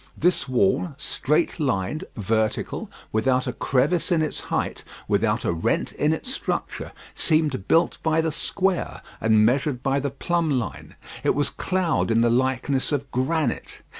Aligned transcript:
This 0.17 0.49
wall, 0.49 0.95
straight 0.97 1.59
lined, 1.59 2.05
vertical, 2.15 2.89
without 3.11 3.45
a 3.45 3.53
crevice 3.53 4.11
in 4.11 4.23
its 4.23 4.39
height, 4.39 4.83
without 5.07 5.45
a 5.45 5.53
rent 5.53 5.91
in 5.91 6.11
its 6.11 6.33
structure, 6.33 6.91
seemed 7.13 7.67
built 7.67 7.99
by 8.01 8.19
the 8.19 8.31
square 8.31 9.03
and 9.21 9.45
measured 9.45 9.83
by 9.83 9.99
the 9.99 10.09
plumb 10.09 10.49
line. 10.49 10.95
It 11.23 11.35
was 11.35 11.51
cloud 11.51 12.09
in 12.09 12.21
the 12.21 12.31
likeness 12.31 12.91
of 12.91 13.11
granite. 13.11 13.83